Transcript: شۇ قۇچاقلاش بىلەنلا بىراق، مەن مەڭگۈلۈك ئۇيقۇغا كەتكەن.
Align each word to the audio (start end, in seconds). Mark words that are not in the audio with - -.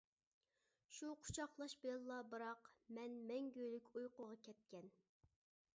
شۇ 0.99 1.09
قۇچاقلاش 1.25 1.75
بىلەنلا 1.83 2.17
بىراق، 2.33 2.71
مەن 2.99 3.21
مەڭگۈلۈك 3.33 3.95
ئۇيقۇغا 3.95 4.41
كەتكەن. 4.49 4.93